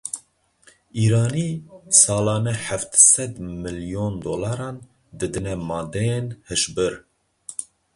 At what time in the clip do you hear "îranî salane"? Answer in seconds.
1.03-2.53